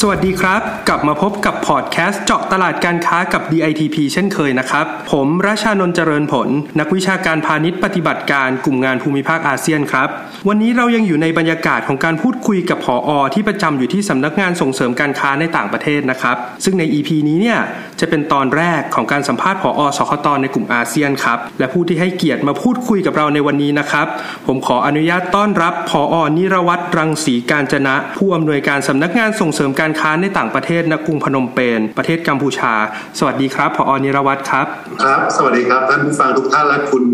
[0.00, 6.48] สวัสดีครับ กลับมาพบกับพอดแคสต์เจาะตลาดการค้ากับ DITP เช่นเคยนะครับ ผมราชานนท์เจริญผล
[6.80, 10.08] นักวิชาการพาณิชย์ปฏิบัติการกลุ่มงานภูมิภาคอาเซียนครับ
[10.48, 17.58] วันนี้เรายังอยู่ในบรรยากาศของการพูดคุยกับผอ.ที่ประจำอยู่ที่สำนักงานส่งเสริมการค้าในต่างประเทศนะครับ ซึ่งใน EP นี้เนี่ย
[18.00, 24.06] จะเป็นตอนแรกของการสัมภาษณ์ผอ.สคต.ในกลุ่มอาเซียนครับและผู้ที่ให้เกียรติมาพูดคุยกับเราในวันนี้นะครับ
[24.46, 32.72] ผมขออนุญาตต้อนรับผอนิรวัตรรังสีกาญจนะ ผู้อำนวยการสำนักงานส่งเสริมการค้าในต่างประเทศณกรุงพนมเปญประเทศกัมพูชา
[33.18, 34.66] สวัสดีครับผอนิรวัตรครับ
[35.04, 37.04] ครับ สวัสดีครับ ท่านผู้ฟังทุกท่านและคุณ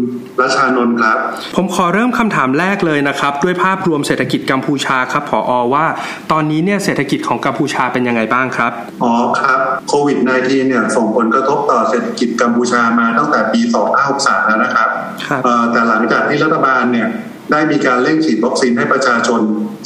[0.40, 1.16] รัชานนท์ครับ
[1.56, 5.86] ผมขอเริ่มคำถามแรกเลยนะครับ ด้วยภาพรวมเศรษฐกิจกัมพูชาครับผอว่า
[6.32, 13.60] ตอนนี้เนี่ยเศรษฐกิจของกัมพูชาเป็นยังไงบ้างครับอ๋อครับโควิด -19 เนี่ยส่งผลกระทบต่อเศรษฐกิจกัมพูชามาตั้งแต่ปี
[14.04, 14.88] 2563 แล้วนะครับ
[15.26, 17.08] ครับเอ่อแต่หลังจากที่รัฐบาลเนี่ย
[17.50, 19.40] ได้มีการเร่งฉีดวัคซีนให้ประชาชน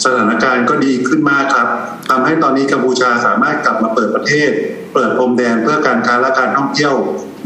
[0.05, 1.69] สถานการณ์ก็ดีขึ้นมากครับ
[2.11, 4.51] ทำให้ตอนนี้กัมพูชาสามารถกลับมาเปิดประเทศ
[4.95, 6.95] เปิดพรมแดนเพื่อการค้าและการท่องเที่ยว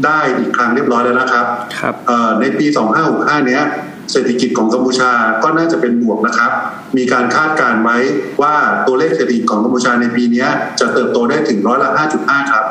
[0.05, 1.45] ได้อีกครั้งเรียบร้อยแล้วนะครับ
[1.77, 2.65] ครับเอ่อในปี
[3.05, 3.63] 2565 เนี้ย
[4.11, 5.11] เศรษฐกิจของกัมพูชา
[5.43, 6.51] ก็น่าจะเป็นบวกนะครับ
[6.97, 7.97] มีการคาดการณ์ไว้
[8.41, 8.55] ว่า
[8.87, 11.89] ตัวเลขเศรษฐกิจของกัมพูชาในปีเนี้ยจะเติบโตได้ถึงร้อยละ
[12.19, 12.70] 5.5 ครับครั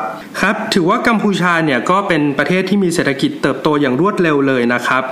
[0.73, 5.03] ถือว่ากัมพูชาเนี่ยก็เป็นประเทศที่มีเศรษฐกิจเติบโตอย่างรวดเร็วเลยนะครับ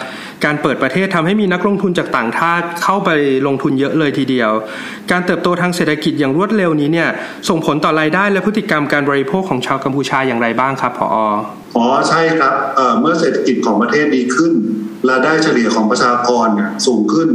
[0.46, 3.10] การเปิดประเทศทำให้มีนักลงทุนจากต่างชาติเข้าไป
[3.48, 4.52] ลงทุนเยอะเลยทีเดียว
[5.12, 7.10] การเติบโตทางเศรษฐกิจอย่างรวดเร็วนี้เนี่ย
[7.50, 11.16] ส่งผลต่อรายได้และพฤติกรรมการบริโภคของชาวกัมพูชาอย่างไรบ้างครับผอ
[11.78, 14.52] อ๋อใช่ครับเเมื่อเศรษฐกิจของประเทศดีขึ้น
[15.10, 17.30] รายได้เฉลี่ยของประชากรเนี่ยสูงขึ้น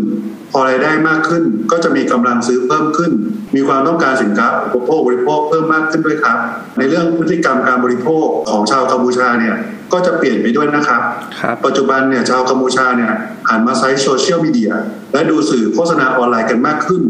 [0.56, 3.12] พอรายได้มากขึ้น ก็จะมีกำลังซื้อเพิ่มขึ้น
[3.54, 6.38] มีความต้องการสินค้าอุปโภคบริโภคเพิ่มมากขึ้นด้วยครับ
[6.78, 9.54] ในเรื่องพฤติกรรมการบริโภคของชาวกัมพูชาเนี่ย
[9.92, 11.00] ก็จะเปลี่ยนไปด้วยนะครับ
[11.40, 13.12] ครับ ปัจจุบันเนี่ยชาวกัมพูชาเนี่ย
[13.48, 14.72] หันมาใช้โซเชียลมีเดีย
[15.12, 17.02] และดูสื่อโฆษณาออนไลน์กันมากขึ้น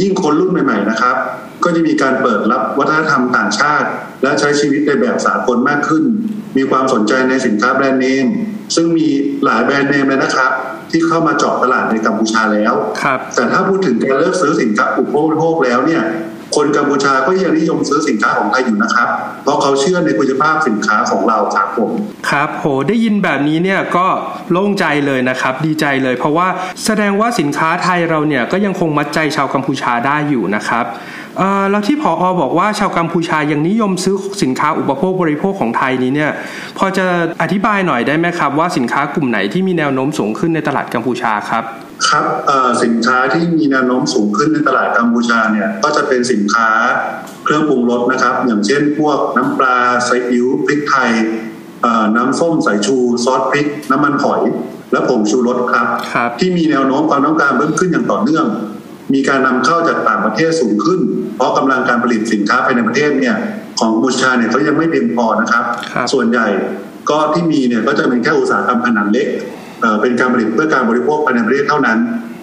[0.00, 1.16] ยิ่งคนรุ่นใหม่ ๆ นะครับ
[1.64, 3.88] ก็จะมีการเปิดรับวัฒนธรรมต่างชาติ
[4.22, 6.04] และใช้ชีวิตในแบบสากลมากขึ้น
[6.56, 8.26] มีความสนใจในสินค้าแบรนด์เนม
[8.74, 9.08] ซึ่งมี
[9.44, 10.50] หลายแบรนด์เนมเลยนะครับ
[10.94, 16.02] ที่เข้ามาเจาะตลาดในกัมพูชาแล้วครับแต่ถ้าพูดถึงการเลือกซื้อสินค้าอุปโภคแล้วเนี่ย
[16.56, 19.08] คนกัมพูชาก็ยังนิยมซื้อสินค้าของไทยอยู่นะครับ
[19.44, 21.90] เพราะเขาเชื่อในคุณภาพสินค้าของเราครับผม
[22.30, 24.06] ครับโหได้ยินแบบนี้เนี่ยก็
[24.52, 26.48] โล่งใจเลยนะครับ ดีใจเลย เพราะว่า
[26.84, 30.84] แสดงว่าสินค้าไทยเราเนี่ยก็ยังคงมัดใจชาวกัมพูชาได้อยู่นะครับ
[31.38, 36.30] เอ่อแล้วที่ผออบอกว่าชาวกัมพูชายังนิยมซื้อสินค้าอุปโภคบริโภคของไทยนี้เนี่ย
[36.78, 37.04] พอจะ
[37.42, 41.64] อธิบายหน่อยได้ไหมครับ ว่าสินค้ากลุ่มไหนที่มีแนวโน้มสูงขึ้นในตลาดกัมพูชาครับ
[42.08, 46.68] ครับเอ่อสินค้าที่มีแนวโน้มสูงขึ้นในตลาดกัมพูชาเนี่ยก็จะเป็นสินค้า
[47.44, 49.76] เครื่องปรุงรสนะครับ อย่างเช่น พวกน้ำปลา
[50.08, 51.10] ซีอิ๊วพริกไทย
[51.82, 54.42] เอ่อน้ำส้มสายชูซอสพริก น้ำมันหอย
[54.92, 58.46] และผงชูรสครับครับที่มีแนวโน้มความต้องการเพิ่มขึ้นอย่างต่อเนื่อง
[59.14, 61.00] มีการนำเข้าจากต่างประเทศสูงขึ้น
[61.36, 63.36] เพราะกำลังการผลิตสินค้าภายในประเทศเนี่ย
[63.78, 66.46] ของกัมพูชาเนี่ยเขายังไม่เพียงพอนะครับครับส่วนใหญ่
[67.10, 69.28] ก็ที่มีเนี่ยก็จะเป็นแค่อุตสาหกรรมขนาดเล็ก
[69.84, 71.98] เอ่อเป็นการผลิตเพื่อการบริโภคภายในประเทศเท่านั้น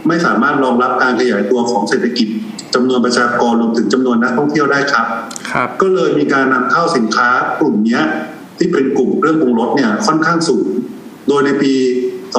[0.08, 2.28] ไม่สามารถรองรับการขยายตัวของเศรษฐกิจ
[2.74, 5.06] จำนวนประชากรรวมถึงจำนวนนักท่องเที่ยวได้ครับ
[5.52, 8.04] ครับ ก็เลยมีการนำเข้าสินค้ากลุ่มเนี้ย
[8.58, 10.68] ที่เป็นกลุ่มเครื่องปรุงรสเนี่ยค่อนข้างสูง
[11.28, 11.74] โดยในปี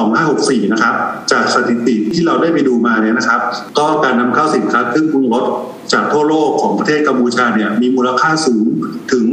[0.03, 0.95] 2564 นะครับ
[1.31, 3.41] จากสถิติที่เราได้ไปดูมาเนี่ยนะครับ
[3.77, 5.45] ก็การนำเข้าสินค้าเครื่องปรุงรส
[5.93, 8.65] จากทั่วโลกของประเทศกัมพูชาเนี่ยมีมูลค่าสูง
[9.11, 9.25] ถึง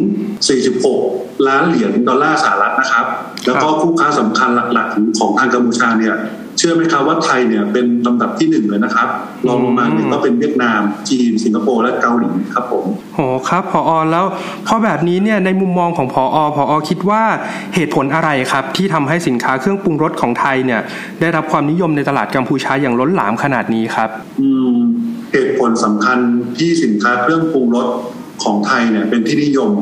[0.49, 3.07] 46 ล้านเหรียญดอลลาร์สหรัฐนะครับ
[3.47, 6.17] แล้วก็คู่ค้าสำคัญหลักๆของทางกัมพูชาเนี่ย
[6.59, 9.09] เชื่อไหมครับว่าไทยเนี่ยเป็นลำดับที่หนึ่งเลยนะครับ
[9.47, 10.81] รองลงมาเนี่ยก็เป็นเวียดนาม
[11.11, 12.85] จีน สิงคโปร์และเกาหลีครับผม
[13.15, 14.25] โหครับผอแล้ว
[14.67, 17.23] พอแบบนี้เนี่ยในมุมมองของผอผอคิดว่า
[17.75, 20.81] เหตุผลอะไรครับ ที่ทำให้สินค้าเครื่องปรุงรสของไทยเนี่ย
[21.21, 24.11] ได้รับความนิยมในตลาดกัมพูชาอย่างล้นหลามขนาดนี้ครับ
[24.41, 24.77] อืม
[25.33, 26.19] เหตุผลสำคัญ
[26.59, 27.89] ที่สินค้าเครื่องปรุงรส
[28.45, 29.73] ของไทยเนี่ยเป็นที่นิยม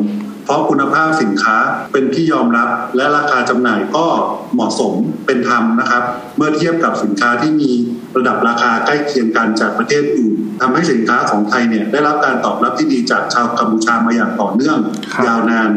[0.48, 1.56] เพราะคุณภาพสินค้า
[1.92, 4.06] เป็นที่ยอมรับ และราคาจำหน่ายก็
[4.54, 4.92] เหมาะสม
[5.26, 6.02] เป็นธรรมนะครับ
[6.36, 7.70] เมื่อเทียบกับสินค้าที่มี
[8.16, 14.78] ระดับราคาใกล้เคียงกันจากประเทศอื่นทำให้สินค้าของไทยเนี่ยได้รับการตอบรับที่ดีจากชาวกัมพูชามาอย่างต่อเนื่อง
[15.26, 15.70] ยาวนาน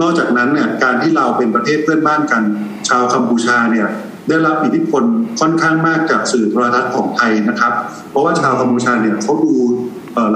[0.00, 2.42] นอกจากนั้นเนี่ยการที่เราเป็นประเทศเพื่อนบ้านกัน
[2.88, 3.88] ชาวกัมพูชาเนี่ย
[4.28, 5.02] ได้รับอิทธิพล
[5.40, 7.72] ค่อนข้างมากจากสื่อโทรทัศน์ของไทยนะครับ
[8.10, 9.54] เพราะว่าชาวกัมพูชาเนี่ยเขาดู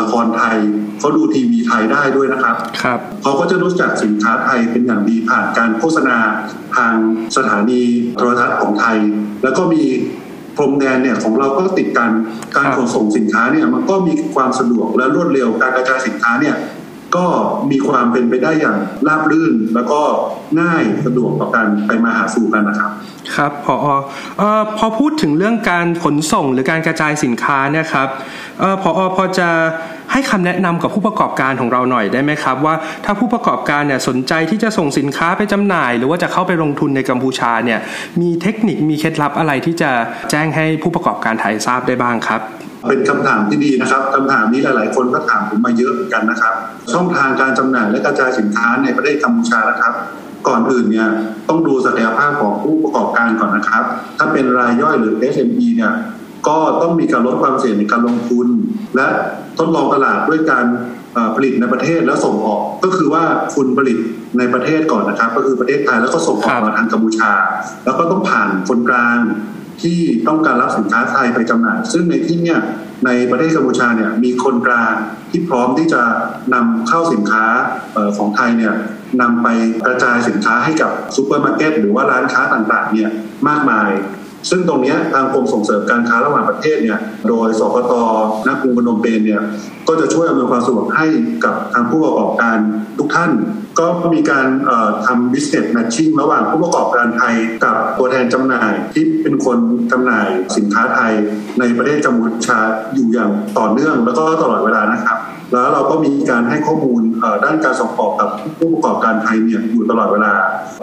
[0.00, 0.58] ละครไทย
[1.04, 6.16] เขาดูทีวีไทยได้ด้วยนะครับครับเขาก็จะรู้จักสินค้าไทยเป็นอย่างดีผ่านการโฆษณา
[6.76, 6.94] ทาง
[7.36, 7.82] สถานี
[8.16, 8.98] โทรทัศน์ของไทย
[9.42, 9.82] แล้วก็มี
[10.56, 12.10] พรมแดนเนี่ยของเราก็ติดกัน
[12.56, 16.54] การครับขนส่งสินค้าเนี่ยมันก็มีความสะดวกและรวดเร็วการกระจายสินค้าเนี่ย
[17.16, 17.26] ก็
[17.70, 18.76] มีความเป็นไปได้อย่าง
[19.08, 20.00] ราบรื่น แล้วก็
[20.60, 22.90] ง่ายสะดวกต่อการไปมาหาสู่กันนะครับ
[23.36, 23.76] ครับพอ
[24.38, 28.08] เอ่อพอพูดถึงเรื่องการขนส่งหรือการกระจายสินค้าเนี่ยครับ
[28.60, 29.48] เอ่อพอพอจะ
[30.12, 32.74] ให้คำแนะนำกับผู้ประกอบการของเราหน่อยได้ไหมครับ ว่า
[33.04, 37.80] ถ้าผู้ประกอบการเนี่ยสนใจที่จะส่งสินค้าไปจำหน่าย หรือว่าจะเข้าไปลงทุนในกัมพูชาเนี่ย
[38.20, 39.90] มีเทคนิคมีเคล็ดลับอะไรที่จะ
[40.30, 42.42] แจ้งให้ผู้ประกอบการไทยทราบได้บ้างครับ
[42.88, 46.54] เป็นคำถามที่ดีนะครับคำถามนี้หลาย ๆ คนก็ถามผมมาเยอะเหมือนกันนะครับ
[46.92, 49.92] ช่องทางการจำหน่ายและกระจายสินค้าในประเทศกัมพูชานะครับ
[50.48, 51.08] ก่อนอื่นเนี่ย
[51.48, 53.84] ต้องดูศักยภาพของผู้ประกอบการก่อนนะครับ
[54.18, 55.92] ถ้าเป็นรายย่อยหรือ SME เนี่ย
[56.48, 58.46] ก็ต้องมีการลดความเสี่ยงในการลงทุน
[58.96, 59.06] และ
[59.58, 60.64] ทดลองตลาดด้วยการ
[61.36, 63.98] ผลิตในประเทศแล้วส่งออกก็คือว่าคุณผลิต
[64.38, 67.32] ในประเทศก่อนนะครับ ก็คือประเทศไทยแล้วก็ส่งออกมาทางกัมพูชา
[67.84, 69.18] แล้วก็ต้องผ่านคนกลาง
[69.82, 69.98] ที่
[70.28, 72.60] ต้องการรับสินค้าไทยไปจำหน่าย ซึ่งในที่เนี่ย
[73.06, 74.94] ในประเทศกัมพูชาเนี่ยมีคนกลาง
[75.30, 76.02] ที่พร้อมที่จะ
[76.54, 77.44] นำเข้าสินค้า
[77.96, 78.74] ออของไทยเนี่ย
[79.20, 79.48] นำไป
[79.86, 83.10] กระจายสินค้าให้กับซูเปอร์มาร์เก็ตหรือว่าร้านค้าต่างๆเนี่ย
[83.48, 83.90] มากมาย
[84.50, 86.98] ซึ่งตรงนี้ทางกรมส่งเสริมการค้าระหว่างประเทศเนี่ย
[87.28, 87.92] โดยสคต.
[88.46, 89.42] ณ กรุงพนมเปญเนี่ย
[89.88, 91.06] ก็จะช่วยอำนวยความสะดวกให้
[91.44, 92.58] กับทางผู้ประกอบการ
[92.98, 93.30] ทุกท่าน
[93.78, 94.46] ก็มีการ
[95.06, 97.34] ทำ business matching ระหว่างผู้ประกอบการไทย
[97.64, 99.58] กับตัวแทนจำหน่ายที่เป็นคน
[99.92, 101.12] จำหน่ายสินค้าไทย
[101.58, 102.58] ในประเทศกัมพูชา
[102.94, 105.18] อยู่อย่างต่อเนื่องแล้วก็ตลอดเวลานะครับ
[105.54, 107.02] แล้วเราก็มีการให้ข้อมูล
[107.44, 108.28] ด้านการส่งออกกับ
[108.58, 110.32] ผู้ประกอบการไทยเนี่ยอยู่ตลอดเวลา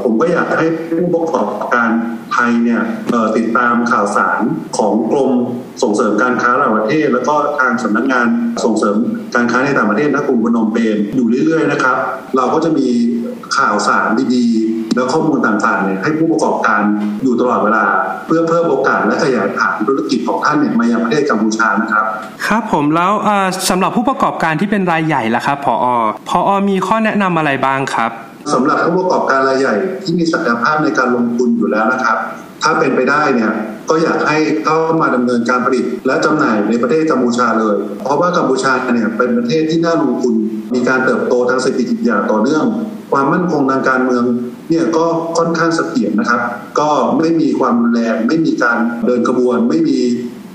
[0.04, 1.90] ผมก็อยากให้ผู้ประกอบการ
[2.34, 2.82] ไทยเนี่ย
[3.38, 4.42] ติดตามข่าวสาร
[4.78, 5.32] ของกรม
[5.84, 8.28] ส่งเสริมการค้าระหว่างประเทศ แล้วก็ทางสำนักงาน
[8.64, 8.96] ส่งเสริม
[9.36, 11.98] การค้าในต่างประเทศนักรุงพนมเปญอยู่เรื่อยๆนะครับ
[12.38, 12.88] เราก็จะมี
[13.58, 16.82] ข่าวสารดีๆ แล้วข้อมูลต่างๆเนี่ยให้ผู้ประกอบการ
[17.24, 17.84] อยู่ตลอดเวลา
[18.28, 22.06] เพื่อเพิ่มโอกาสและขยายฐานธุรกิจของท่านเนี่ยมายังประเทศกัมพูชานะครับ
[22.48, 25.74] ครับผมแล้วเอ่อสำหรับผู้ประกอบการที่เป็นรายใหญ่ล่ะครับพอ
[26.30, 26.40] พอ
[26.70, 28.12] มีข้อแนะนำอะไรบ้างครับ
[28.54, 32.18] สำหรับผู้ประกอบการรายใหญ่ที่มีศักยภาพในการลงทุนอยู่แล้วนะครับ
[32.64, 33.52] ถ้าเป็นไปได้เนี่ย
[33.90, 40.34] ก็อยากให้เข้ามาดำเนินการผลิต และจำหน่ายในประเทศกัมพูชาเลย เพราะว่ากัมพูชาเนี่ยเป็นประเทศที่น่าลงทุน
[40.74, 42.66] มีการเติบโตทางเศรษฐกิจอย่างต่อเนื่อง
[43.12, 44.24] ความมั่นคงทางการเมือง
[44.70, 45.06] เนี่ยก็
[45.38, 46.42] ค่อนข้างเสถียรนะครับ
[46.80, 49.98] ก็ไม่มีความรุนแรงไม่มีการเดินขบวน ไม่มี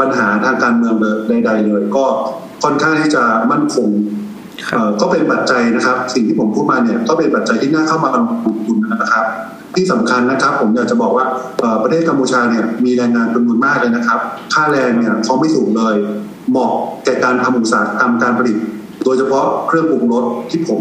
[0.00, 0.94] ปัญหาทางการเมือง
[1.29, 2.05] ใด ๆ เลย ก็
[2.62, 3.88] ค่อนข้างที่จะมั่นคง
[4.69, 8.17] ครับเอ่อก็เป็นปัจจัยนะครับ สิ่งที่ผมพูดมาเนี่ยก็เป็นปัจจัยที่น่าเข้ามาล
[8.55, 9.26] งทุนนะครับ
[9.75, 11.25] ที่สำคัญนะครับ ผมอยากจะบอกว่า
[11.61, 14.20] เอ่อประเทศกัมพูชาเนี่ยมีแรงงานจำนวนมากเลยนะครับ
[14.55, 15.94] ค่าแรงเนี่ยเขาไม่สูงเลย
[16.50, 16.73] เหมาะ
[17.05, 18.56] แก่การทำอุตสาหกรรมการผลิต
[19.05, 20.81] โดยเฉพาะเครื่องปรุงรสที่ผม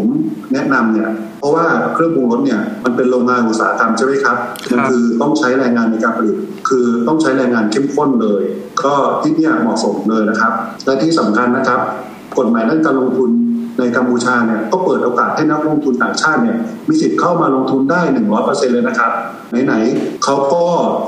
[0.52, 4.36] แนะนำเนี่ย เพราะว่าเครื่องปรุงรสเนี่ยมันเป็นโรงงานอุตสาหกรรมใช่ไหมครับ
[4.72, 6.36] มันคือต้องใช้แรงงานในการผลิต
[6.68, 8.42] คือต้องใช้แรงงานเข้มข้นเลย
[8.82, 10.52] ก็ที่เนี่ยเหมาะสมเลยนะครับ
[10.86, 11.80] และที่สำคัญนะครับ
[12.38, 13.30] กฎหมายด้านการลงทุน
[13.78, 16.56] ในกัมพูชาเนี่ยก็เปิดโอกาสให้นักลงทุนต่างชาติเนี่ย
[16.88, 18.00] มีสิทธิ์เข้ามาลงทุนได้
[18.36, 19.10] 100%เลยนะครับ
[19.66, 20.64] ไหนๆเขาก็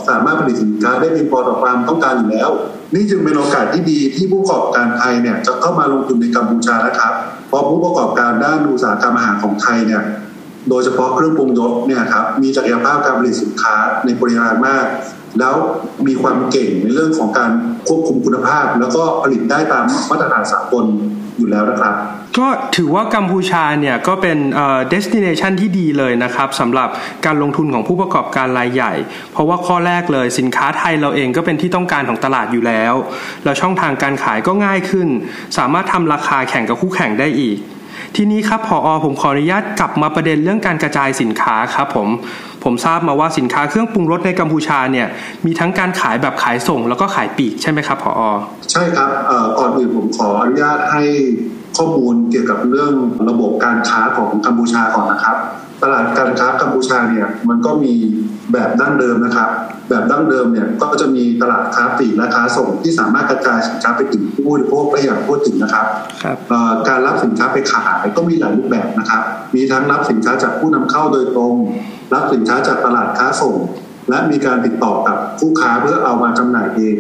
[0.09, 2.51] สามารถผลิตสินค้าได้เพียงพอต่อความต้องการอยู่แล้ว
[2.95, 7.13] นี่จึงเป็นโอกาสที่ดีที่ผู้ประกอบการไทยเนี่ยจะเข้ามาลงทุนในกัมพูชานะครับ
[7.49, 10.03] เพราะผู้ประกอบการด้านอุตสาหกรรมอาหารของไทยเนี่ย
[10.69, 14.87] โดยเฉพาะเครื่องปรุงรสเนี่ยครับมีศักยภาพการผลิตสินค้าในปริมาณมาก
[15.39, 15.55] แล้ว
[16.07, 17.51] มีความเก่งในเรื่องของการ
[17.89, 20.85] ควบคุมคุณภาพ แล้วก็ผลิตได้ตามมาตรฐานสากล
[21.39, 21.95] อยู่แล้วนะครับ
[22.39, 26.89] ก็ถือว่ากัมพูชาเนี่ยก็เป็นเอ่อ destination ที่ดีเลยนะครับสำหรับ
[27.25, 28.93] การลงทุนของผู้ประกอบการรายใหญ่
[29.33, 32.95] เพราะว่าข้อแรกเลยสินค้าไทยเราเองก็เป็นที่ต้องการของตลาดอยู่แล้ว
[33.45, 35.09] แล้วช่องทางการขายก็ง่ายขึ้น
[35.59, 37.59] สามารถทำราคาแข่งกับคู่แข่งได้อีก
[38.17, 42.09] ทีนี้ครับพออผมขออนุญาตกลับมาประเด็นเรื่องการกระจายสินค้าครับผม
[42.65, 45.07] ผมทราบมาว่าสินค้าเครื่องปรุงรสในกัมพูชาเนี่ย
[45.47, 48.21] มีทั้งการขายแบบขายส่ง แล้วก็ขายปลีกใช่ไหมครับพออ
[48.73, 49.09] ใช่ครับ
[49.59, 51.05] ก่อนอื่นผมขออนุญาตให้
[51.79, 52.93] ข้อมูลเกี่ยวกับเรื่อง
[53.29, 55.37] ระบบการค้าของกัมพูชาก่อนนะครับ
[55.83, 57.95] ตลาดการค้ากัมพูชาเนี่ยมันก็มี
[58.53, 59.51] แบบดั้งเดิมนะครับ
[59.89, 65.87] แบบดั้งเดิมเนี่ยก็จะมีตลาดค้าปลีกและค้าส่งที่สามารถกระจายสินค้าไปถึงผู้บริโภคได้อย่างทั่วถึงนะครับ
[66.23, 69.23] ครับเอ่อการรับสินค้าไปขายก็มีหลายรูปแบบนะครับ
[69.55, 71.55] มีทั้งรับสินค้าจากผู้นำเข้าโดยตรง
[72.15, 73.57] รับสินค้าจากตลาดค้าส่ง
[74.11, 76.97] และมีการติดต่อกับผู้ค้าเพื่อเอามาจำหน่ายเอง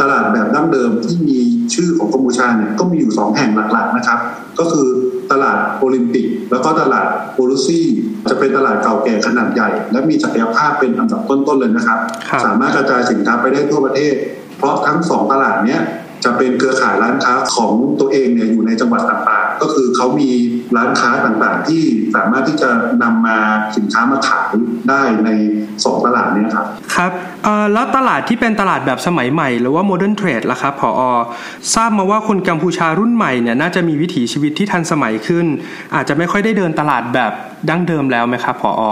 [0.00, 1.40] ตลาดแบบดั้งเดิมที่มี
[1.74, 4.18] ชื่อของกัมพูชาเนี่ยก็มีอยู่สองแห่งหลักๆนะครับ
[4.58, 4.86] ก็คือ
[5.32, 7.86] ตลาดโอลิมปิก แล้วก็ตลาดโบลูซี่
[8.30, 11.98] จะเป็นตลาดเก่าแก่ขนาดใหญ่ และมีศักยภาพเป็นอันดับต้นๆเลยนะครับ
[12.30, 14.14] ครับ สามารถกระจายสินค้าไปได้ทั่วประเทศ
[14.58, 15.80] เพราะทั้งสองตลาดเนี้ย
[16.24, 20.30] จะเป็นเครือข่ายร้านค้าของตัวเองเนี่ยอยู่ในจังหวัดต่างๆ ก็คือเขามี
[20.76, 21.82] ร้านค้าต่างๆ ที่
[22.14, 22.70] สามารถที่จะ
[23.02, 23.38] นำมา
[23.76, 24.50] สินค้ามาขาย
[24.88, 25.30] ได้ใน
[25.84, 27.12] สองตลาดนี้ครับครับ
[27.72, 31.02] แล้วตลาดที่เป็นตลาดแบบสมัยใหม่ หรือว่า modern trade ล่ะครับผอ
[31.74, 35.46] ทราบมาว่าคนกัมพูชารุ่นใหม่เนี่ยน่าจะมีวิถีชีวิตที่ทันสมัยขึ้น
[35.94, 37.32] อาจจะไม่ค่อยได้เดินตลาดแบบ
[37.70, 38.82] ดั้งเดิมแล้วไหมครับผอ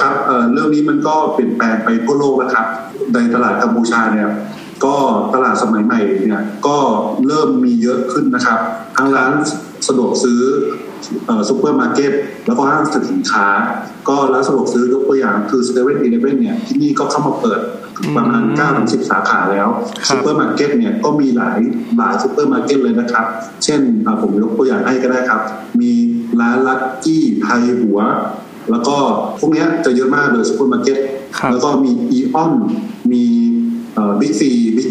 [0.00, 0.14] ครับ
[0.52, 2.66] เรื่องนี้มันก็เปลี่ยนแปลงไปทั่วโลกนะครับ
[3.14, 4.28] ในตลาดกัมพูชาเนี่ย
[4.84, 4.94] ก็
[5.34, 6.76] ตลาดสมัยใหม่เนี่ยก็
[7.26, 8.58] เริ่มมีเยอะขึ้นนะครับ
[8.96, 9.32] ทั้งร้าน
[9.88, 10.40] สะดวกซื้อ
[11.48, 12.12] ซูเปอร์มาร์เก็ต
[12.46, 13.46] แล้วก็ห้างสินค้า
[14.08, 17.60] ก็ร้านสะดวกซื้อยกตัวอย่างคือเซเว่นอีเลฟเว่นเนี่ยที่นี่ก็เข้ามาเปิด
[18.16, 19.68] ประมาณ9ถึง10 สาขาแล้ว
[20.08, 21.58] ซูเปอร์มาร์เก็ตเนี่ยก็มีหลาย
[21.96, 23.26] หลายซูเปอร์มาร์เก็ตเลยนะครับ
[23.64, 23.80] เช่น
[24.22, 25.40] ผมยกตัวอย่างให้ก็ได้ครับ
[25.80, 25.92] มี
[26.40, 28.00] ร้านลักกี้ไทยหัว
[28.70, 28.96] แล้วก็
[29.38, 30.98] พวกนี้จะเยอะมากเลยซูเปอร์มาร์เก็ต
[31.50, 32.52] แล้วก็มีอีออน
[33.12, 33.24] มี
[34.20, 34.88] บิ๊กซีบิ๊ก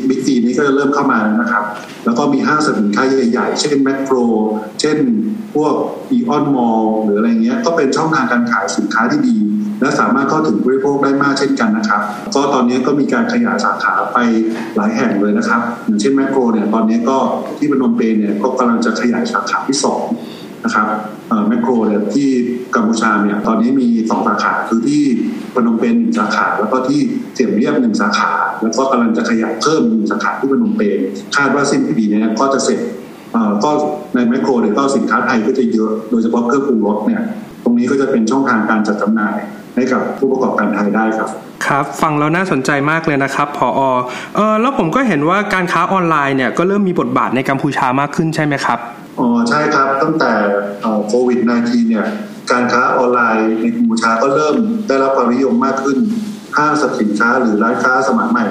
[0.59, 1.63] ก็จะเริ่มเข้ามานะครับ
[2.05, 4.15] แล้วก็มีห้างสินค้าใหญ่ๆ เช่นแมคโคร
[4.81, 4.97] เช่น
[5.55, 5.73] พวก
[6.11, 9.37] อีออนมอลหรืออะไรเงี้ย ก็เป็นช่องทางการขายสินค้าที่ดี
[9.81, 12.01] และสามารถเข้าถึงบริโภคได้มากเช่นกันนะครับ
[12.35, 14.17] ก็ตอนนี้ก็มีการขยายสาขาไป
[14.75, 17.17] หลายแห่งเลยนะครับ อย่างเช่นแมคโครเนี่ยตอนนี้ก็
[17.57, 20.87] ที่บนมเปญเนี่ยก็กำลังจะขยายสาขาที่ 2 นะครับ
[21.47, 22.29] แมคโครเนี่ยที่
[22.75, 25.03] กัมพูชาเนี่ยตอนนี้มีสองสาขาคือที่
[25.53, 26.99] พนมเปญหนึ่งสาขา แล้วก็ที่
[27.33, 28.29] เสียมเรียบหนึ่งสาขา
[28.61, 30.99] แล้วก็กำลังจะขยายเพิ่มหนึ่งสาขาที่พนมเปญ
[31.35, 32.79] คาดว่าสิ้นปีนี้ก็จะเสร็จ
[33.63, 33.71] ก็
[34.15, 37.21] ในแมคโครเนี่ยก็สินค้าไทยก็จะเยอะโดยเฉพาะเครื่องปรุงรสเนี่ย
[37.63, 39.35] ตรงนี้ก็จะเป็นช่องทางการจัดจำหน่าย
[39.75, 41.29] ให้กับผู้ประกอบการไทยได้ครับ
[41.65, 43.67] ครับฟังแล้วน่าสนใจมากเลยนะครับพอ
[44.35, 48.79] เออแล้วผมก็เห็นว่าการค้าออนไลน์เนี่ยก็เริ่มมีบทบาทในกัมพูชามากขึ้นใช่ไหมครับ
[49.19, 50.31] อ๋อใช่ครับตั้งแต่
[51.07, 52.05] โควิด -19 เนี่ย
[52.51, 54.55] การค้าออนไลน์ในกัมพูชาก็เริ่ม
[54.87, 55.97] ได้รับความนิยมมากขึ้น
[56.57, 58.45] ห้างสินค้าหรือร้านค้าสมัยใหม่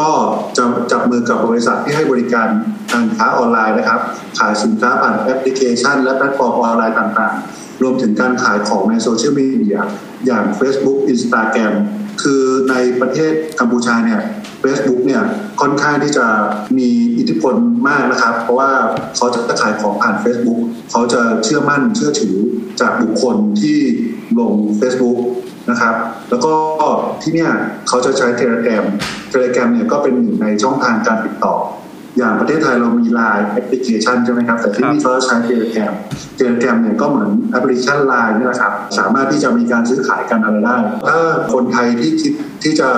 [0.08, 0.10] ็
[0.56, 2.48] จะจับมือกับบริษัทที่ให้บริการ
[2.92, 4.00] การค้าออนไลน์นะครับ
[4.38, 9.78] ขายสินค้าผ่านแอปพลิเคชัน และแพลตฟอร์มออนไลน์ต่างๆ รวมถึงการขายของในโซเชียลมีเดีย
[10.26, 11.74] อย่าง Facebook Instagram
[12.22, 14.20] คือในประเทศกัมพูชาเนี่ย
[14.62, 15.22] Facebook เนี่ย
[15.60, 16.26] ค่อนข้างที่จะ
[16.78, 16.88] มี
[17.18, 17.54] อิทธิพล
[17.88, 18.70] มากนะครับ เพราะว่า
[19.16, 20.60] เขาจะขายของผ่าน Facebook
[20.90, 22.36] เขาจะเชื่อมั่นเชื่อถือ
[22.80, 23.78] จากบุคคลที่
[24.38, 25.18] ลง Facebook
[25.70, 25.94] นะครับ
[26.28, 26.52] แล้วก็
[27.22, 27.50] ที่เนี่ย
[27.88, 28.84] เขาจะใช้เทเลแกรม
[29.30, 31.54] เทเลแกรมเนี่ยก็เป็นหนึ่งในช่องทางการติดต่อ
[32.18, 35.92] อย่างประเทศไทยเรามีไลน์แอปพลิเคชันใช่ไหมครับ แต่ที่นี่เขาใช้เทเลแกรม
[36.36, 40.76] เทเลแกรมเนี่ยก็เหมือนแอปพลิเคชันไลน์นี่แหละครับ สามารถที่จะมีการซื้อขายกันอะไรได้
[41.08, 41.18] ถ้า
[41.52, 42.32] คนไทยที่คิด
[42.62, 42.88] ที่จะ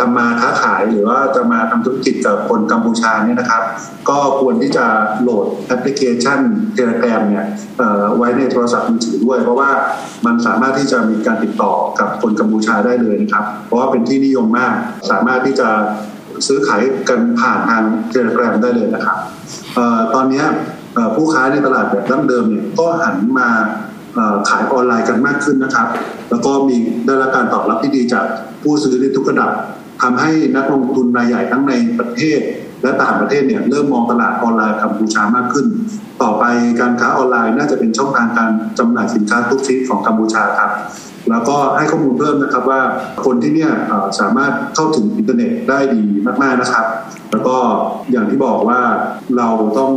[0.00, 3.62] ทำมาค้าขายหรือว่าจะมาทำธุรกิจกับคนกัมพูชาเนี่ยนะครับ
[4.08, 4.86] ก็ควรที่จะ
[5.22, 6.40] โหลดแอปพลิเคชัน
[6.74, 7.46] Telegram เนี่ย
[8.16, 9.70] ไว้ในโทรศัพท์มือถือด้วย เพราะว่า
[10.26, 14.74] มันสามารถที่จะมีการติดต่อกับคนกัมพูชาได้เลยนะครับ เพราะว่าเป็นที่นิยมมาก
[15.10, 15.68] สามารถที่จะ
[16.46, 19.18] ซื้อขายกันผ่านทาง Telegram ได้เลยนะครับ
[20.14, 20.42] ตอนนี้
[21.16, 23.48] ผู้ค้าในตลาดแบบดั้งเดิมเนี่ยก็หันมา
[24.48, 25.88] ขายออนไลน์กันมากขึ้นนะครับ
[26.30, 26.76] แล้วก็มี
[27.06, 28.24] ได้รับการตอบรับที่ดีจาก
[28.62, 29.50] ผู้ซื้อในทุกระดับ
[30.02, 32.40] ทำให้นักลงทุนรายใหญ่ทั้งในประเทศ
[32.84, 35.66] และต่างประเทศเนี่ยเริ่มมองตลาดออนไลน์กัมพูชามากขึ้น
[36.22, 36.44] ต่อไป
[36.80, 40.70] การค้าออนไลน์น่าจะเป็นช่องทางการจำหน่ายสินค้าทุกชนิดของกัมพูชาครับ
[41.30, 42.80] แล้วก็ให้ข้อมูลเพิ่มนะครับว่า
[43.24, 43.70] คนที่เนี่ย
[44.20, 46.02] สามารถเข้าถึงอินเทอร์เน็ตได้ดี
[46.42, 46.86] มากๆนะครับ
[47.30, 47.56] แล้วก็
[48.10, 48.80] อย่างที่บอกว่า
[49.36, 49.48] เรา
[49.78, 49.92] ต้อง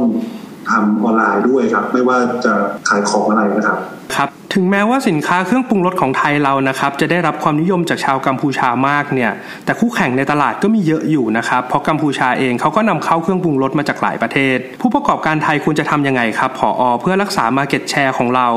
[0.72, 2.54] ทำออนไลน์ด้วยครับ ไม่ว่าจะ
[2.90, 3.80] ขายของอะไรนะครับ
[4.16, 9.32] ครับ ถึงแม้ว่าสินค้าเครื่องปรุงรสของไทยเรานะครับ จะได้รับความนิยมจากชาวกัมพูชามากเนี่ย
[9.66, 18.48] แต่คู่แข่งในตลาดก็มีเยอะอยู่นะครับ เพราะกัมพูชาเองเขาก็นำเข้าเครื่องปรุงรสมาจากหลายประเทศ ผู้ประกอบการไทยควรจะทํำยังไงครับผออเพื่อรักษามาเก็ตแชร์ของเรา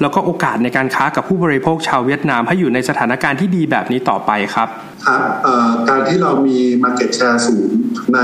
[0.00, 4.68] แล้วก็โอกาสในการค้ากับผู้บริโภคชาวเวียดนามให้อยู่ในสถานการณ์ที่ดีแบบนี้ต่อไปครับ
[5.06, 5.20] ครับ
[5.88, 7.70] การที่เรามีมาเก็ตแชร์สูง
[8.14, 8.18] ใน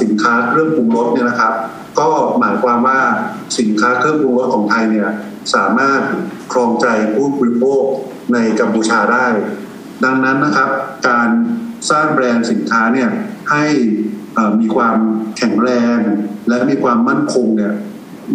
[0.00, 1.52] สินค้าเครื่องปรุงรสเนี่ยนะครับ
[1.98, 2.08] ก็
[2.40, 2.98] หมายความว่า
[3.58, 5.10] สินค้าเครื่องปรุงรสของไทยเนี่ย
[5.54, 6.00] สามารถ
[6.52, 7.82] ครองใจผู้บริโภค
[8.32, 9.26] ในกัมพูชาได้
[10.04, 10.70] ดังนั้นนะครับ
[11.08, 11.28] การ
[11.90, 13.08] สร้างแบรนด์สินค้าเนี่ย
[13.50, 13.64] ให้
[14.60, 14.96] มีความ
[15.38, 15.98] แข็งแรง
[16.48, 17.72] และมีความมั่นคงเนี่ย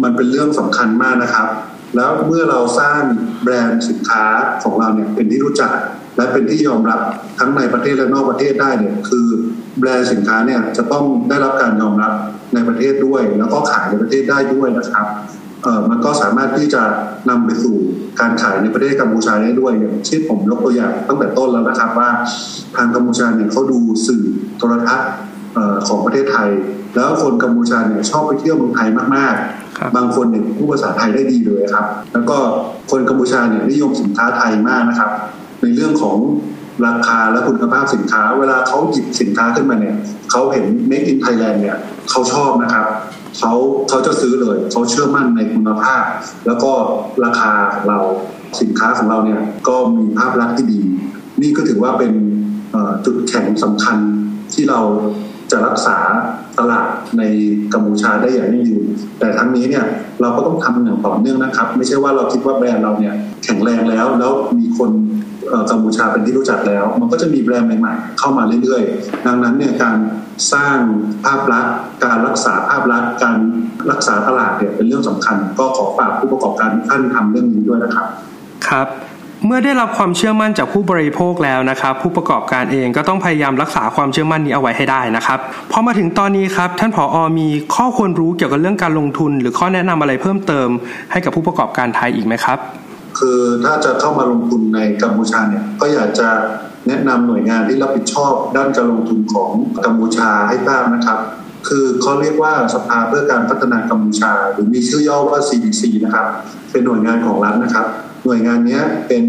[0.02, 1.48] มันเป็นเรื่องสำคัญมากนะครับ
[1.96, 3.00] แล้วเมื่อเราสร้าง
[3.42, 4.24] แบรนด์สินค้า
[4.62, 5.72] ของเราเนี่ยเป็นที่รู้จัก
[6.16, 7.00] และเป็นที่ยอมรับ
[7.38, 9.26] ทั้งในประเทศและนอกประเทศได้เนี่ยคือ
[9.78, 12.12] แบรนด์สินค้าเนี่ยจะต้องได้รับการยอมรับ
[12.54, 15.06] ในประเทศด้วย แล้วก็ขายในประเทศได้ด้วยนะครับ
[15.90, 16.82] มันก็สามารถที่จะ
[17.30, 17.76] นำไปสู่
[18.20, 22.10] การขายในประเทศกัมพูชาได้ด้วยอย่างเช่นผมยกตัวอย่างตั้งแต่ต้นแล้วนะครับว่า
[22.76, 24.22] ทางกัมพูชาเนี่ยเขาดูสื่อ
[24.58, 25.10] โทรทัศน์
[25.88, 26.50] ของประเทศไทย
[26.96, 32.36] แล้วคนกัมพูชาเนี่ยชอบไปเที่ยวเมืองไทยมากๆ บางคนเนี่ยพูดภาษาไทยได้ดีเลยครับ แล้วก็
[32.90, 35.10] คนกัมพูชาเนี่ยนิยมสินค้าไทยมากนะครับ
[35.62, 36.16] ในเรื่องของ
[36.86, 39.96] ราคาและคุณภาพสินค้า เวลาเขาหยิบสินค้าขึ้นมาเนี่ย
[40.30, 41.76] เขาเห็น Make in Thailand เนี่ย
[42.10, 42.86] เขาชอบนะครับ
[43.38, 43.52] เขา
[43.88, 46.04] เขาจะซื้อเลยเขาเชื่อมั่นในคุณภาพ
[46.46, 46.72] แล้วก็
[47.24, 48.00] ราคาของเรา
[48.60, 50.80] สินค้าของเราเนี่ยก็มีภาพลักษณ์ที่ดี
[51.42, 52.12] นี่ก็ถือว่าเป็น
[53.04, 53.98] จุดแข็งสำคัญ
[54.54, 54.80] ที่เรา
[55.50, 55.96] จะรักษา
[56.58, 57.22] ตลาดใน
[57.72, 58.84] กัมพูชาได้อย่างยั่งยืน
[59.18, 59.84] แต่ทั้งนี้เนี่ย
[60.20, 63.14] เราก็ต้องทำอย่างต่อเนื่องนะครับ ไม่ใช่ว่าเราคิดว่าแบรนด์เราเนี่ย
[63.44, 64.90] แข็งแรงแล้ว แล้วมีคน
[65.70, 69.96] กัมพูชาเป็นที่รู้จักแล้ว มันก็จะมีแบรนด์ใหม่ๆเข้ามาเรื่อยๆ ดังนั้นเนี่ยการ
[70.52, 70.76] สร้าง
[71.24, 71.74] ภาพลักษณ์
[72.04, 73.38] การรักษาภาพลักษณ์ การ
[73.90, 78.06] รักษาตลาดเนี่ยเป็นเรื่องสำคัญ ก็ขอฝากผู้ประกอบการท่านทำเรื่องนี้ด้วยนะครับ
[78.68, 78.88] ครับ
[79.46, 85.38] เมื่อได้รับความเชื่อมั่นจากผู้บริโภคแล้วนะครับ ผู้ประกอบการเองก็ต้องพยายามรักษาความเชื่อมั่นนี้เอาไว้ให้ได้นะครับ
[85.72, 90.68] พอมาถึงตอนนี้ครับท่านผออมีข้อควรรู้เกี่ยวกับเรื่องการลงทุน หรือข้อแนะนำอะไรเพิ่มเติม
[91.12, 92.58] ให้กับผู้ประกอบการไทยอีกไหมครับ
[93.18, 96.28] คือถ้าจะเข้ามาลงทุนในกัมพูชาเนี่ยก็อยากจะ
[96.88, 99.50] แนะนำหน่วยงานที่รับผิดชอบด้านการลงทุนของ
[99.84, 101.18] กัมพูชาให้ทราบนะครับ
[101.68, 106.26] คือเขาเรียกว่าสภาเพื่อการพัฒนากัมพูชา หรือมีชื่อย่อว่า CDC นะครับ
[106.72, 107.86] เป็นหน่วยงานของรัฐนะครับ
[108.24, 109.24] หน่วยงานนี้เป็น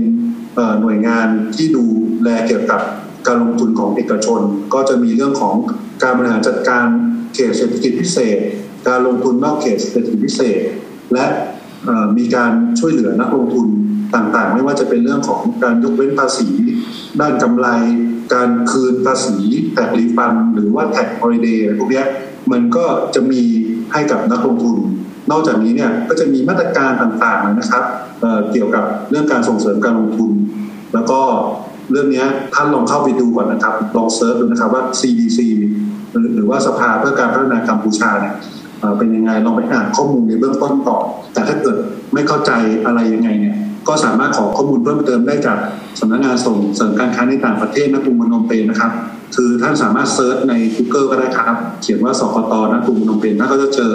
[0.81, 1.85] หน่วยงานที่ดู
[2.23, 2.81] แลเกี่ยวกับ
[3.27, 4.41] การลงทุนของเอกชน
[4.73, 5.55] ก็จะมีเรื่องของ
[6.03, 6.85] การบริหารจัดการ
[7.33, 8.37] เขตเศรษฐกิจพิเศษ
[8.87, 10.59] การลงทุนนอกเขตเศรษฐกิจพิเศษ
[11.13, 11.25] และ
[12.17, 13.67] มีการช่วยเหลือนักลงทุน
[14.15, 16.47] ต่างๆ ไม่ว่าจะเป็นเรื่องของการยกเว้นภาษี
[17.21, 17.67] ด้านกำไร
[18.33, 19.37] การคืนภาษี
[19.73, 22.03] tax refund หรือว่า tax holiday พวกนี้
[22.51, 23.41] มันก็จะมี
[23.93, 24.77] ให้กับนักลงทุน
[25.31, 27.83] นอกจากนี้เนี่ยก็จะมีมาตรการต่างๆนะครับ
[28.21, 30.31] เกี่ยวกับเรื่องการส่งเสริมการลงทุน
[30.93, 31.19] แล้วก็
[31.91, 35.39] เรื่องนี้ท่านลองเข้าไปดูก่อนนะครับลอง search ดูนะครับว่า CDC
[36.35, 38.35] หรือว่าสภาเพื่อการพัฒนากัมพูชาเนี่ย
[38.97, 41.77] เป็นยังไงลองไปอ่านข้อมูลในเบื้องต้นก่อนแต่ถ้าเกิด
[42.13, 42.51] ไม่เข้าใจ
[42.85, 43.55] อะไรยังไงเนี่ย
[43.87, 45.57] ก็สามารถขอข้อมูลเพิ่มเติมได้จาก
[45.99, 48.91] สำนักงานส่งเสริมการค้าในต่างประเทศณ กรุงพนมเปญนะครับ
[49.35, 53.93] คือท่านสามารถ search ใน Google ก็ได้ครับ เขียนว่าสคต ณ กรุงพนมเปญท่านก็จะเจอ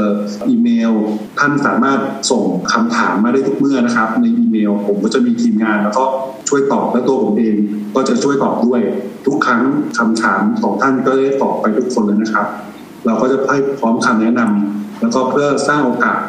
[0.49, 0.93] อีเมล
[1.39, 1.99] ท่านสามารถ
[2.31, 6.05] ส่งคำถามมาได้ทุกเมื่อนะครับ ในอีเมลผมก็จะมีทีมงานแล้วก็
[6.49, 7.57] ช่วยตอบและตัวผมเอง
[7.95, 8.81] ก็จะช่วยตอบด้วย
[9.27, 9.63] ทุกครั้ง
[9.99, 12.47] คำถามของท่านก็ได้ตอบไปทุกคนเลยนะครับ
[13.07, 16.21] เราก็จะให้พร้อมคำแนะนำแล้วก็เพื่อสร้างโอกาส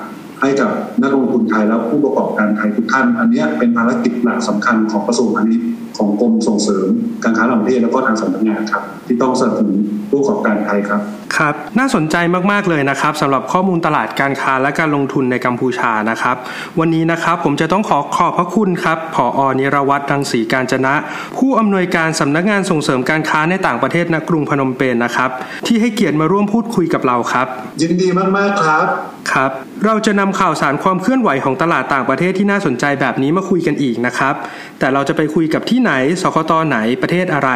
[0.42, 0.72] ให้กับ
[1.02, 6.88] นักลงทุนไทยและผู้ประกอบการไทยทุกท่าน อันนี้เป็นภารกิจหลักสำคัญของกระทรวงพาณิชย์ของกรมส่งเสริม
[7.24, 9.78] การค้าระหว่างประเทศแล้วก็ทางสำนักงานครับ ที่ต้องสนับสนุน
[10.10, 11.02] ผู้ประกอบการไทยครับ
[11.38, 12.16] ครับน่าสนใจ
[12.52, 16.36] มากๆเลยนะครับสำหรับข้อมูลตลาดการค้าและการลงทุนในกัมพูชานะครับ
[16.80, 20.94] วันนี้นะครับผมจะต้องขอขอบพระคุณครับผออนิรวัตรรังสีการจนะ
[21.38, 25.30] ผู้อำนวยการสำนักงานส่งเสริมการค้าในต่างประเทศณกรุงพนมเปญนะครับ
[25.68, 27.48] ที่ให้เกียรติมาร่วมพูดคุยกับเราครับ
[27.82, 28.86] ยินดีมากๆครับ
[29.32, 29.52] ครับ
[29.86, 34.34] เราจะนำข่าวสารความเคลื่อนไหวของตลาดต่างประเทศที่น่าสนใจแบบนี้มาคุยกันอีกนะครับ
[34.80, 37.52] แต่เราจะไปคุยกับที่ไหนสคตไหนประเทศอะไร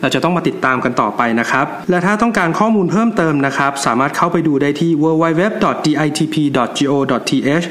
[0.00, 7.66] เราจะต้องมาติดตามกันต่อไปนะครับ และถ้าต้องการข้อมูลเพิ่มเติมนะครับ สามารถเข้าไปดูได้ที่ www.ditp.go.th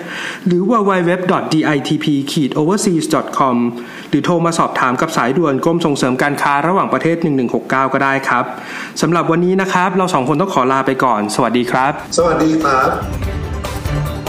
[0.46, 3.56] หรือ www.ditp-overseas.com
[4.10, 7.16] หรือโทรมาสอบถามกับสายด่วนกรมส่งเสริมการค้าระหว่างประเทศ
[7.50, 8.46] 1169 ก็ได้ครับ
[9.02, 12.90] สำหรับวันนี้นะครับ เราสองคนต้องขอลาไปก่อน สวัสดีครับ สวัสดีครับ